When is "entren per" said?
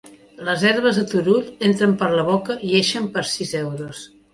1.69-2.11